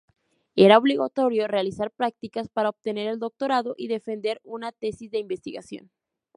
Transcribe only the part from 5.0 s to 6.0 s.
de investigación.